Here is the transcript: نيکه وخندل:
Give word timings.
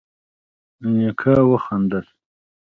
نيکه 0.95 1.33
وخندل: 1.51 2.05